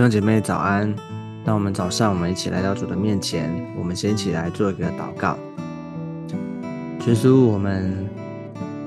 [0.00, 0.96] 弟兄姐妹早安！
[1.44, 5.36] 那我们早上，我们一起来到主的面前，我们先一起来做一个祷告。
[7.06, 8.08] 耶稣，我们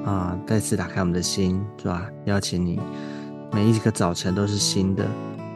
[0.03, 2.79] 啊，再次打开我们的心，主啊，邀请你，
[3.51, 5.05] 每一个早晨都是新的，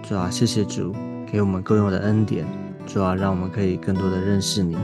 [0.08, 0.94] 主啊，谢谢主
[1.26, 2.46] 给我们够用的恩典，
[2.86, 4.78] 主啊，让我们可以更多的认识你。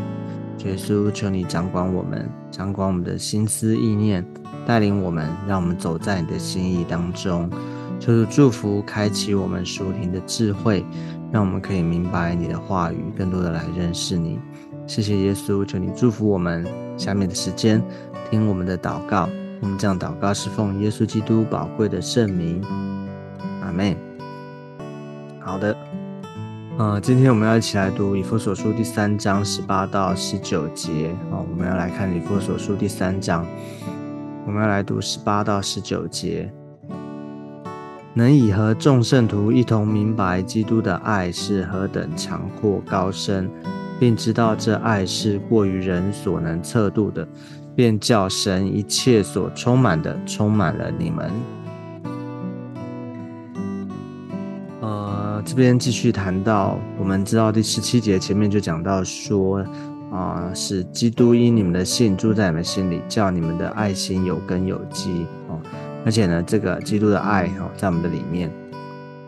[0.65, 4.25] 耶稣，求你掌管我们，掌管我们的心思意念，
[4.65, 7.47] 带领我们，让我们走在你的心意当中。
[8.05, 10.85] 求主祝福，开启我们属灵的智慧，
[11.31, 14.41] 让我们可以明白你的话语，更多的来认识你。
[14.85, 16.67] 谢谢耶稣，求你祝福我们。
[16.97, 17.81] 下面的时间，
[18.29, 19.29] 听我们的祷告。
[19.61, 22.61] 我们这样祷告是奉耶稣基督宝贵的圣名。
[23.61, 23.95] 阿门。
[25.39, 25.73] 好的，
[26.77, 31.15] 呃，今天我们要一起来读以弗所书第三章十八到十九节。
[31.31, 33.45] 哦，我们要来看以弗所书第三章，
[34.45, 36.53] 我们要来读十八到十九节。
[38.15, 43.49] 能以和众圣徒一同明白基督的爱是何等长阔高深，
[43.99, 47.27] 并知道这爱是过于人所能测度的，
[47.75, 51.31] 便叫神一切所充满的充满了你们。
[54.81, 59.65] 呃，这边继续谈到，我们知道第十七节前面就讲到说，
[60.11, 65.25] 啊，是基督因你们的信住在你们心里，叫你们的爱心有根有基。
[66.05, 68.51] 而且呢，这个基督的爱哈在我们的里面，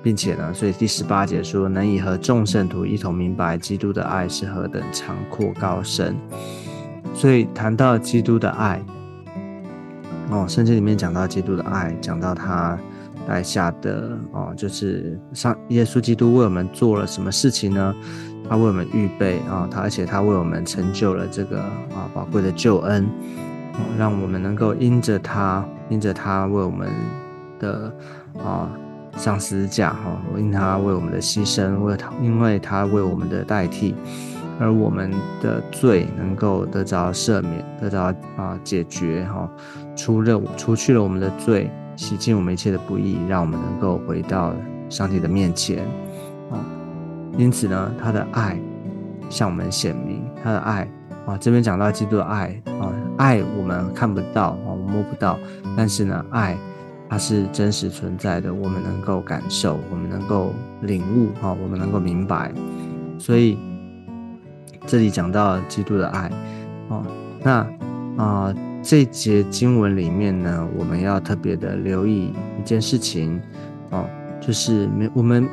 [0.03, 6.15] 并且呢，所以第十八节说，能以和众圣徒一同明白基督的爱是何等长阔高深。
[7.13, 8.83] 所以谈到基督的爱，
[10.29, 12.77] 哦，圣经里面讲到基督的爱，讲到他
[13.25, 17.95] 带下的哦，就是上耶稣基督为我们做了什么事情呢？
[18.49, 23.07] 他为我们预备啊，他而且他为我们成就了这个啊宝贵的救恩。
[23.97, 26.89] 让我们能够因着他，因着他为我们
[27.59, 27.91] 的
[28.43, 28.69] 啊
[29.15, 33.95] 上十字架哈，因他为我们的牺牲，为他因为他为我们的代替，
[34.59, 39.49] 而我们的罪能够得着赦免，得着啊解决哈，
[39.95, 44.53] 除了除去了我们的罪，洗净我们一切的不义，让我们能够回到
[44.89, 45.85] 上帝的面前
[46.51, 46.59] 啊。
[47.37, 48.59] 因此呢，他的爱
[49.29, 50.87] 向我们显明，他的爱
[51.25, 52.91] 啊，这边讲到基督的爱啊。
[53.17, 55.39] 爱我们看不到哦，摸不到，
[55.77, 56.57] 但是呢，爱
[57.09, 62.51] 它是真实存在的，我们能够感受，我们能够领悟啊，我们能够明白。
[63.17, 63.57] 所以
[64.85, 66.29] 这里讲到基督的爱
[66.89, 67.03] 哦，
[67.41, 67.67] 那
[68.17, 73.41] 啊这节经文里面呢，我们要特别的留意一件事情
[73.91, 74.05] 哦，
[74.41, 75.47] 就是没我们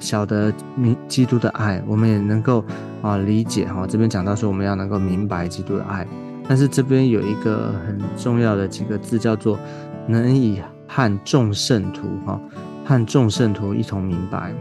[0.00, 2.64] 晓得明基督的爱，我们也能够
[3.02, 3.86] 啊理解哈。
[3.86, 6.06] 这边讲到说，我们要能够明白基督的爱。
[6.46, 9.58] 但是这边有一个很重要的几个字，叫做
[10.06, 12.38] “能以和众圣徒哈，
[12.84, 14.52] 和众圣徒一同明白”。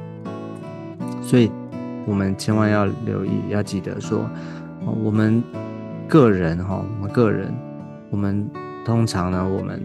[1.21, 1.51] 所以，
[2.05, 4.29] 我们千万要留意，要记得说，
[5.03, 5.43] 我们
[6.07, 7.53] 个人哈，我们个人，
[8.09, 8.49] 我们
[8.85, 9.81] 通常呢，我们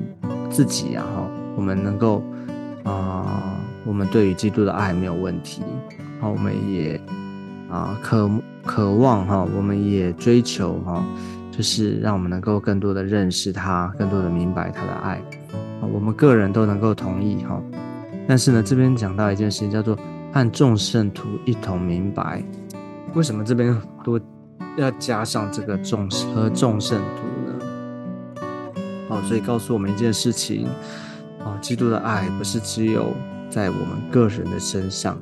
[0.51, 1.27] 自己呀哈，
[1.57, 2.23] 我们能够
[2.85, 5.63] 啊，我们对于基督的爱没有问题，
[6.21, 7.01] 好，我们也
[7.71, 8.31] 啊渴
[8.65, 11.05] 渴望哈，我们也追求哈。
[11.59, 15.21] 就是让我们能够更多的认识他，更多的明白他的爱，
[15.93, 17.61] 我们个人都能够同意哈。
[18.29, 19.99] 但是呢，这边讲到一件事情，叫做
[20.33, 22.41] 和众圣徒一同明白。
[23.13, 24.21] 为什么这边多
[24.77, 28.43] 要加上这个众和众圣徒呢？
[29.09, 30.69] 哦，所以告诉我们一件事情
[31.45, 33.13] 啊，基督的爱不是只有
[33.51, 35.17] 在我们个人的身上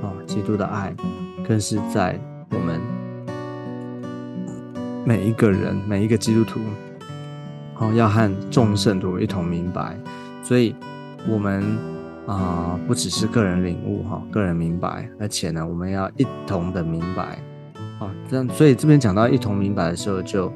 [0.00, 0.94] 啊，基督的爱
[1.46, 2.18] 更是在
[2.52, 2.80] 我们。
[5.06, 6.60] 每一个人，每一个基督徒，
[7.76, 9.94] 哦，要和众圣徒一同明白。
[10.42, 10.74] 所以，
[11.28, 11.62] 我们
[12.26, 17.38] 啊，不只是个人领悟哈，个人明白，而且呢，我们要一同的明白。
[18.00, 20.50] 哦，这样，所以这边讲到一同明白的时候，就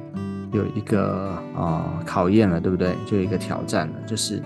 [0.53, 2.95] 有一个啊考验了，对不对？
[3.05, 4.43] 就有一个挑战了，就是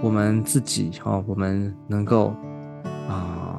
[0.00, 2.34] 我们自己哦，我们能够
[3.06, 3.58] 啊，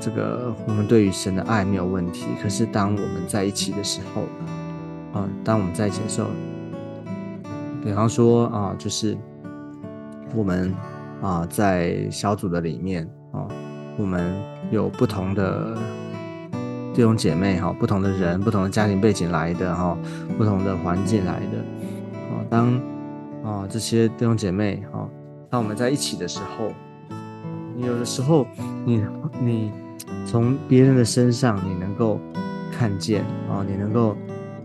[0.00, 2.26] 这个我们对于神的爱没有问题。
[2.42, 4.22] 可是，当我们在一起的时候，
[5.14, 6.26] 啊，当我们在接受，
[7.84, 9.16] 比方说啊，就是
[10.34, 10.74] 我们
[11.22, 13.46] 啊在小组的里面啊，
[13.96, 14.34] 我们
[14.72, 15.78] 有不同的
[16.92, 19.96] 弟兄姐妹哈，不同的人，不同的家庭背景来的哈，
[20.36, 21.58] 不同的环境来的
[22.32, 22.74] 啊，当
[23.44, 25.08] 啊这些弟兄姐妹哈，
[25.48, 26.72] 当我们在一起的时候，
[27.76, 28.44] 你有的时候
[28.84, 29.00] 你
[29.40, 29.70] 你
[30.26, 32.18] 从别人的身上你能够
[32.76, 34.16] 看见啊，你能够。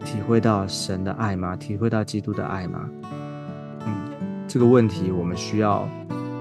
[0.05, 1.55] 体会到神的爱吗？
[1.55, 2.89] 体会到基督的爱吗？
[3.85, 3.93] 嗯，
[4.47, 5.87] 这个问题我们需要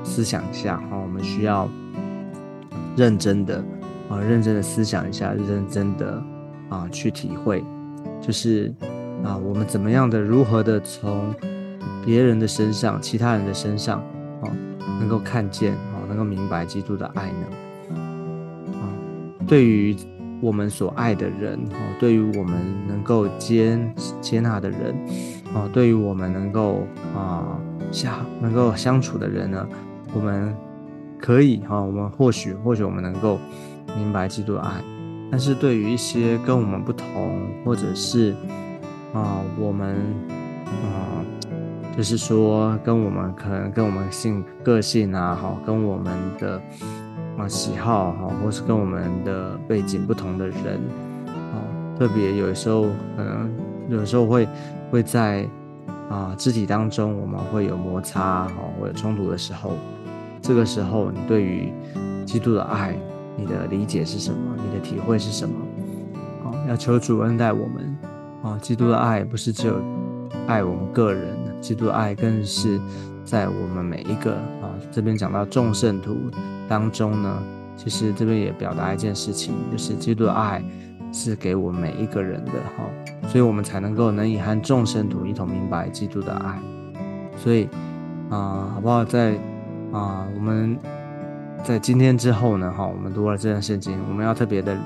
[0.02, 0.96] 思想一下哈。
[0.96, 1.68] 我们需要
[2.96, 3.62] 认真的
[4.08, 6.22] 啊，认真的思想一下，认真的
[6.68, 7.62] 啊去体会，
[8.20, 8.74] 就是
[9.24, 11.34] 啊，我们怎么样的，如何的从
[12.04, 14.00] 别人的身上、其他人的身上
[14.42, 14.48] 啊，
[14.98, 17.46] 能够看见啊，能够明白基督的爱呢？
[18.74, 18.82] 啊，
[19.46, 19.94] 对于
[20.40, 22.54] 我们所爱的人啊，对于我们
[22.86, 23.78] 能够接
[24.20, 24.94] 接纳的人
[25.54, 27.58] 啊，对于我们能够啊
[27.90, 29.68] 相能够相处的人呢，
[30.14, 30.54] 我们。
[31.20, 33.40] 可以哈，我们或许或许我们能够
[33.96, 34.70] 明白基督的爱，
[35.32, 38.32] 但是对于一些跟我们不同，或者是
[39.12, 39.96] 啊我们
[40.64, 41.18] 啊
[41.96, 46.62] 就是说跟我们可能跟我们性个性啊，哈，跟我们的
[47.38, 50.80] 啊喜好哈，或是跟我们的背景不同的人
[51.26, 51.62] 啊，
[51.98, 52.82] 特别有时候
[53.16, 53.50] 可能
[53.88, 54.48] 有时候会
[54.90, 55.48] 会在
[56.10, 59.72] 啊肢体当中我们会有摩擦哈，或者冲突的时候。
[60.40, 61.72] 这个时候，你对于
[62.24, 62.96] 基督的爱，
[63.36, 64.56] 你的理解是什么？
[64.56, 65.54] 你的体会是什么？
[66.44, 67.98] 啊，要求主恩待我们
[68.42, 68.56] 啊！
[68.62, 69.74] 基督的爱不是只有
[70.46, 72.80] 爱我们个人，基督的爱更是
[73.28, 74.72] 在我们每一个啊。
[74.90, 76.16] 这边讲到众圣徒
[76.66, 77.42] 当中呢，
[77.76, 80.64] 其实这边也表达一件事情，就是基督的爱
[81.12, 82.84] 是给我们每一个人的哈，
[83.28, 86.58] 所以我们才能够能以和众圣徒一同明白基督的爱。
[87.36, 87.68] 所以
[88.30, 89.04] 啊，好不好？
[89.04, 89.38] 在
[89.92, 90.78] 啊，我们
[91.62, 94.76] 在今天之后呢，哈，我们读了这段圣经，我们要特别的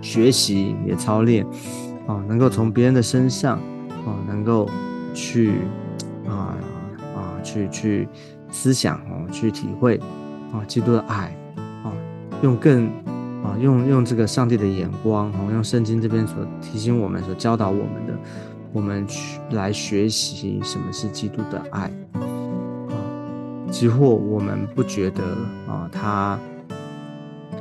[0.00, 1.46] 学习也操练，
[2.06, 3.58] 啊，能够从别人的身上，
[4.06, 4.68] 啊，能够
[5.14, 5.54] 去
[7.40, 8.08] 去去
[8.50, 9.98] 思想哦，去体会
[10.52, 11.34] 啊，基督的爱
[11.82, 11.92] 啊，
[12.42, 12.86] 用更
[13.44, 18.14] 啊用用这个上帝的眼光，哈，用圣经这边所提醒我们、所教导我们的，
[18.72, 21.82] 我们去来学习什么是基督的爱。
[21.82, 21.90] 啊
[23.70, 25.22] 即或我们不觉得
[25.68, 26.36] 啊，他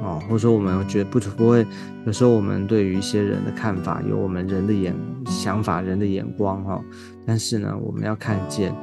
[0.02, 1.64] 哦，或者说我们觉得不不会，
[2.08, 4.92] 有时候我们对于一些人的看法，有我们人的眼
[5.28, 6.82] 想法、人的眼光哈。
[7.28, 8.74] 但是呢，我们要看见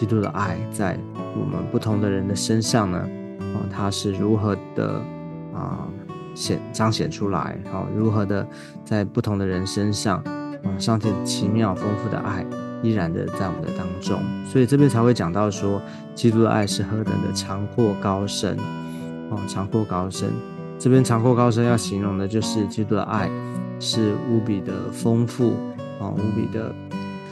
[0.00, 0.98] 基督的爱在
[1.38, 3.06] 我们不同的人的身上呢，
[3.38, 4.94] 啊，他是如何的
[5.54, 5.86] 啊
[6.34, 8.46] 显彰显出来，好，如何的
[8.82, 10.16] 在不同的人身上
[10.64, 12.46] 啊，上帝奇妙丰富的爱。
[12.82, 15.82] 依然的在我们的当中，所以这边才会讲到说，
[16.14, 18.56] 基督的爱是何等的长阔高深
[19.28, 20.30] 哦，长阔高深。
[20.78, 23.28] 这边长阔高深要形容的就是基督的爱
[23.78, 25.52] 是无比的丰富
[26.00, 26.74] 啊，无比的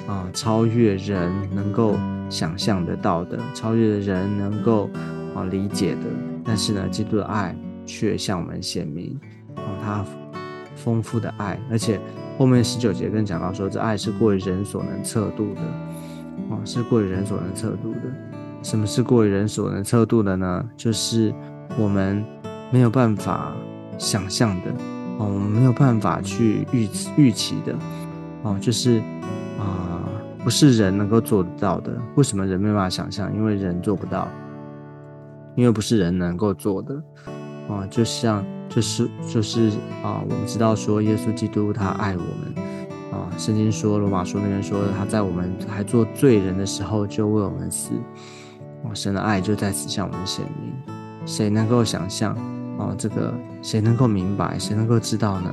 [0.07, 1.97] 啊，超越人能够
[2.29, 4.91] 想象得到的，超越人能够
[5.35, 6.01] 啊理解的。
[6.45, 9.19] 但是呢，基督的爱却向我们显明
[9.57, 10.05] 啊，他
[10.77, 12.01] 丰富的爱，而且。
[12.39, 15.61] 后面十九节更讲到说，这爱是过于人所能测度的，
[16.51, 18.03] 哦，是过于人所能测度的。
[18.63, 20.65] 什么是过于人所能测度的呢？
[20.77, 21.35] 就是
[21.77, 22.25] 我们
[22.71, 23.53] 没有办法
[23.99, 24.71] 想象的，
[25.19, 27.75] 哦，我们没有办法去预预期的，
[28.45, 29.03] 哦，就是，
[30.49, 31.93] 不是人能够做得到的。
[32.15, 33.31] 为什么人没办法想象？
[33.37, 34.27] 因为人做不到，
[35.55, 36.95] 因为不是人能够做的，
[37.69, 38.43] 哦，就像。
[38.71, 39.71] 就是就是
[40.03, 42.65] 啊，我们知道说耶稣基督他爱我们
[43.11, 47.93] 啊，圣经说罗马书那边说他在我们还做罪人的时候就为我们死，
[48.85, 50.73] 哦，神的爱就在此向我们显明。
[51.25, 52.35] 谁能够想象
[52.79, 52.95] 啊？
[52.99, 53.33] 这个
[53.63, 54.59] 谁能够明白？
[54.59, 55.51] 谁能够知道呢？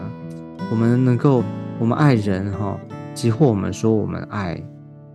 [0.70, 1.42] 我们能够，
[1.80, 2.78] 我们爱人哈，
[3.14, 4.62] 几乎我们说我们爱，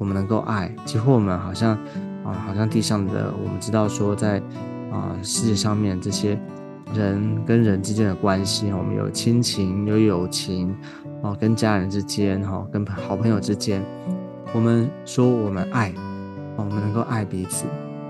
[0.01, 1.77] 我们能够爱，几乎我们好像
[2.25, 4.43] 啊，好像地上的我们知道说在
[4.91, 6.37] 啊世界上面这些。
[6.93, 10.75] 人跟人之间的关系，我们有亲情，有友情，
[11.23, 13.81] 哦，跟家人之间，哈，跟好朋友之间，
[14.53, 15.91] 我们说我们爱，
[16.57, 17.65] 哦，我们能够爱彼此。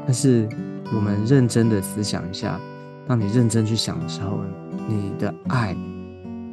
[0.06, 0.49] 但是
[0.97, 2.59] 我们认真的思想一下，
[3.06, 4.40] 当你认真去想的时候，
[4.88, 5.76] 你的爱，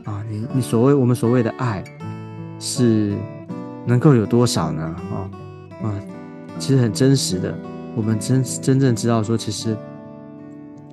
[0.04, 1.82] 啊，你你所谓我们所谓的爱，
[2.60, 3.16] 是
[3.88, 4.84] 能够有多少呢？
[4.84, 5.16] 啊
[5.82, 5.94] 啊，
[6.60, 7.58] 其实很真实的，
[7.96, 9.76] 我们真真正知道说，其实。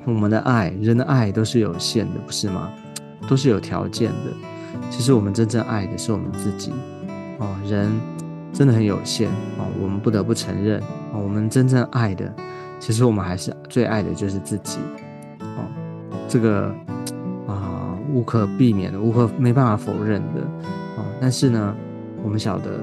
[0.06, 2.68] 我们的爱，人的爱都是有限的，不是吗？
[3.26, 4.80] 都是有条件的。
[4.90, 6.74] 其实我们真正爱的是我们自己。
[7.38, 7.90] 哦，人
[8.52, 10.78] 真的很有限哦，我们不得不承认
[11.14, 12.30] 哦，我们真正爱的，
[12.78, 14.78] 其实我们还是最爱的就是自己。
[15.40, 15.64] 哦，
[16.28, 16.66] 这个
[17.46, 20.42] 啊，无可避免的，无可没办法否认的。
[20.98, 21.74] 哦，但是呢，
[22.24, 22.80] 我们晓得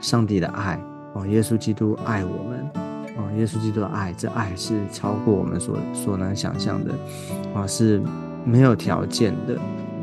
[0.00, 0.80] 上帝的爱
[1.12, 2.68] 哦，耶稣基督爱我们。
[3.16, 6.92] 哦，耶稣基督的爱，这爱是超过我们所所能想象的，
[7.54, 8.02] 啊，是
[8.44, 9.54] 没有条件的，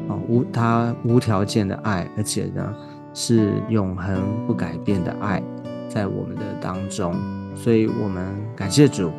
[0.08, 2.74] 啊，无他无条件的爱，而且呢
[3.14, 4.16] 是永恒
[4.48, 5.44] 不改变的爱，
[5.90, 7.14] 在我们的当中，
[7.54, 8.26] 所以我们
[8.56, 9.10] 感谢主，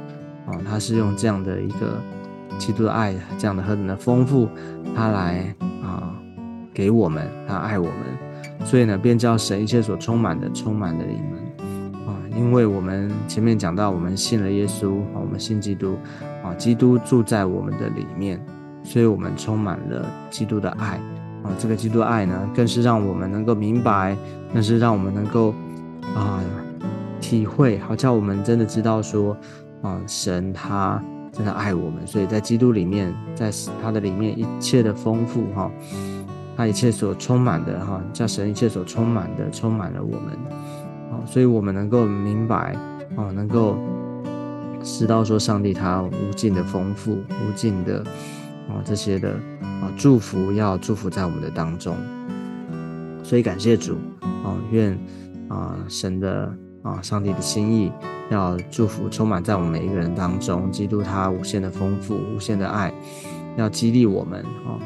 [0.47, 2.01] 啊，他是用这样的一个
[2.57, 4.49] 基督的爱这样的何等的丰富，
[4.97, 6.17] 他来啊
[6.73, 7.95] 给我们，他爱我们，
[8.65, 15.97] 所以呢，便叫神一切所充满的充满了你们啊，因为我们前面讲到，我们信了耶稣啊，我们信基督
[16.43, 18.41] 啊，基督住在我们的里面，
[18.83, 21.01] 所以我们充满了基督的爱
[21.43, 24.17] 啊，这个基督爱呢，更是让我们能够明白，
[24.53, 25.55] 更是让我们能够
[26.15, 26.41] 啊
[27.21, 29.37] 体会，好叫我们真的知道说
[29.83, 31.03] 啊，神他。
[31.35, 33.51] 真的爱我们，所以在基督里面，在
[33.83, 35.71] 他的里面一切的丰富哈，
[36.57, 40.33] 他一切所充满的哈，叫神一切所充满的充满了我们，
[41.11, 42.77] 啊，所以我们能够明白
[43.17, 43.77] 啊，能够
[44.83, 48.01] 知道说上帝他无尽的丰富，无尽的
[48.69, 49.31] 啊这些的
[49.61, 51.97] 啊祝福要祝福在我们的当中，
[53.23, 54.99] 所以感谢主啊，愿
[55.49, 57.93] 啊神的啊上帝的心意。
[58.31, 62.91] 要祝福充满在我们每一个人当中，基督他无限的丰富、无限的爱，
[63.59, 64.81] 要激励我们啊！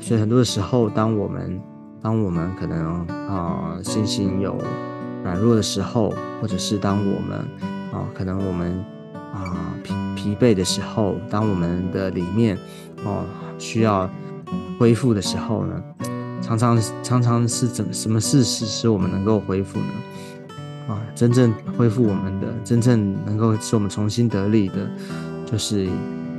[0.00, 1.60] 所以很多的时候，当我们
[2.02, 4.56] 当我们可能啊信心有
[5.22, 7.38] 软弱的时候，或者是当我们
[7.92, 12.56] 啊可能我们啊疲疲惫的时候，当我们的里面
[13.04, 13.24] 哦
[13.58, 14.10] 需要
[14.78, 15.82] 恢复的时候呢，
[16.40, 19.84] 常常常常是怎什么事使使我们能够恢复呢？
[20.88, 24.90] 啊，真正恢复我们的，真正能够使我们重新得力的，
[25.46, 25.88] 就是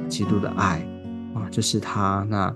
[0.09, 0.85] 基督的爱
[1.35, 2.53] 啊，就是他那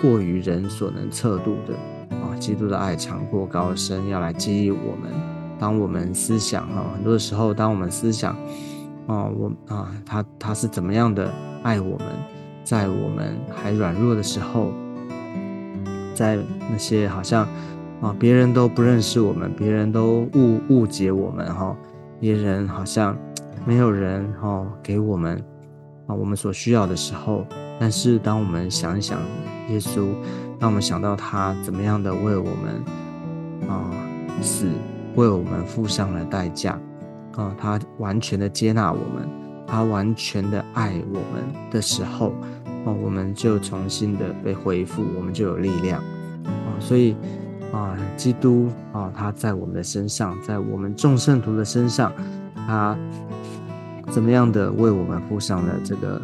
[0.00, 1.74] 过于人所能测度的
[2.16, 5.10] 啊，基督的爱强过高深，要来激励我们。
[5.58, 8.32] 当我们思想啊，很多的时候，当我们思想
[9.06, 11.30] 啊，我啊，他他是怎么样的
[11.62, 12.06] 爱我们，
[12.64, 14.72] 在我们还软弱的时候，
[16.14, 16.38] 在
[16.70, 17.46] 那些好像。
[18.00, 21.76] 啊，别人都不认识我们，别人都误误解我们哈，
[22.18, 23.14] 别人好像
[23.66, 25.36] 没有人哈给我们
[26.06, 27.44] 啊我们所需要的时候，
[27.80, 29.18] 但是当我们想一想
[29.70, 30.12] 耶稣，
[30.58, 32.84] 当我们想到他怎么样的为我们
[33.66, 33.90] 啊
[34.42, 34.68] 死，
[35.14, 36.78] 为我们付上了代价
[37.36, 39.26] 啊，他完全的接纳我们，
[39.66, 42.34] 他完全的爱我们的时候，
[42.84, 46.00] 哦，我们就重新的被恢复，我们就有力量
[46.44, 47.16] 啊，所以。
[47.72, 52.12] 啊，基督啊，他在我们的身上，在我们众圣徒的身上，
[52.66, 52.98] 他
[54.08, 56.20] 怎么样的为我们付上了这个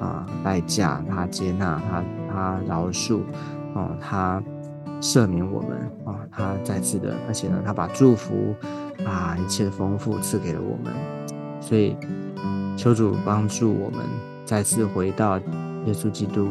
[0.00, 1.02] 啊代价？
[1.08, 3.20] 他接纳，他他饶恕，
[3.74, 4.42] 哦，他
[5.00, 8.54] 赦免我们啊，他再次的，而且呢，他把祝福
[9.04, 10.92] 啊一切的丰富赐给了我们。
[11.60, 11.96] 所以，
[12.76, 14.00] 求主帮助我们
[14.44, 16.48] 再次回到耶稣基督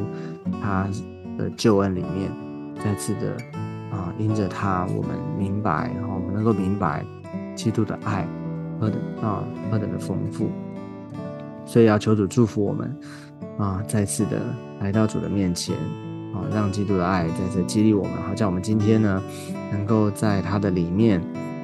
[0.61, 0.87] 他
[1.37, 2.31] 的救恩里面，
[2.83, 3.35] 再次的。
[3.89, 7.05] 啊，因着他，我们明白，然后我们能够明白
[7.55, 8.27] 基督的爱
[8.77, 10.49] 何等啊，何等的丰富。
[11.65, 12.93] 所以要求主祝福我们
[13.57, 14.39] 啊，再次的
[14.79, 15.75] 来到主的面前
[16.33, 19.21] 啊，让基督的爱再次激励我们，好叫我们今天呢，
[19.71, 21.19] 能够在他的里面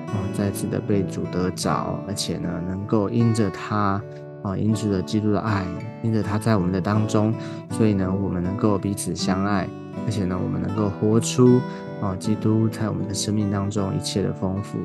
[0.08, 4.02] 啊，再次的被主得着，而且呢，能够因着他
[4.42, 5.66] 啊，因着基督的爱，
[6.02, 7.34] 因着他在我们的当中，
[7.72, 9.68] 所以呢，我们能够彼此相爱，
[10.06, 11.60] 而且呢，我们能够活出。
[12.02, 14.78] 啊，基督在我们的生命当中一切的丰富，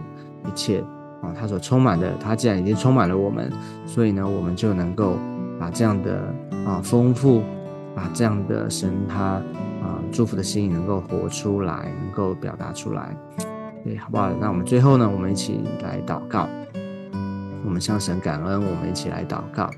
[0.47, 0.79] 一切
[1.21, 3.51] 啊，他所充满的，他既然已经充满了我们，
[3.85, 5.17] 所以呢，我们就能够
[5.59, 6.35] 把这样的
[6.67, 7.43] 啊丰富，
[7.95, 9.43] 把这样的神他
[9.83, 13.17] 啊祝福的心意能够活出来，能够表达出来，
[13.85, 14.31] 对，好不好？
[14.41, 16.49] 那我们最后呢，我们一起来祷告，
[17.65, 19.71] 我们向神感恩，我们一起来祷告。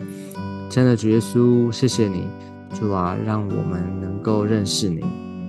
[0.69, 2.29] 亲爱的主耶稣，谢谢你，
[2.75, 5.05] 主啊，让我们能够认识你。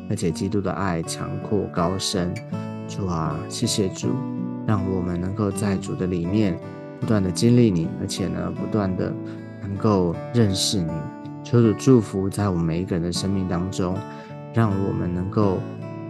[0.10, 2.34] 而且基督的爱强阔高深，
[2.86, 4.10] 主啊，谢谢主，
[4.68, 6.60] 让我们能够在主的里面
[7.00, 9.14] 不断的经历你，而且呢，不断的
[9.72, 10.92] 能够认识你。
[11.44, 13.96] 求主祝福在我们每一个人的生命当中，
[14.54, 15.60] 让我们能够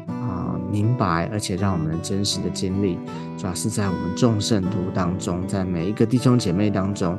[0.08, 2.98] 啊明白，而且让我们真实的经历，
[3.38, 7.18] 主要是在我们众圣徒当中，在每一个弟兄姐妹当中，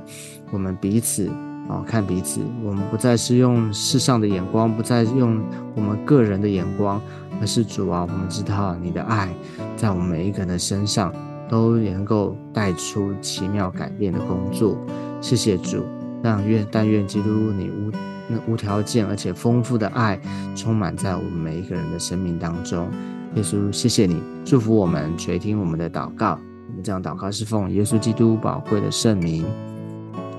[0.50, 1.30] 我们彼此。
[1.68, 5.40] 啊，看彼此，我们不再是用世上的眼光，不再用
[5.76, 7.00] 我们个人的眼光，
[7.40, 9.32] 而是主啊，我们知道你的爱
[9.76, 11.14] 在我们每一个人的身上
[11.48, 14.76] 都能够带出奇妙改变的工作。
[15.20, 15.84] 谢谢主，
[16.22, 17.90] 让愿但愿基督你无
[18.28, 20.20] 那无条件而且丰富的爱
[20.54, 22.88] 充满在我们每一个人的生命当中。
[23.34, 26.38] 耶稣，谢谢你祝福我们，垂听我们的祷告。
[26.68, 29.44] 我们这样祷告是奉耶稣基督宝贵的圣名，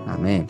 [0.07, 0.45] 阿门。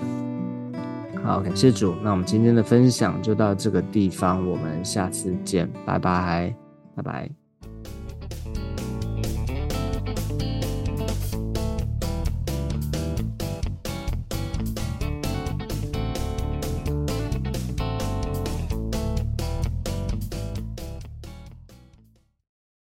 [1.24, 1.96] 好，感谢主。
[2.04, 6.54] 那我们今天的分享就到这个地方，我们下次见，拜拜，
[6.96, 7.43] 拜拜。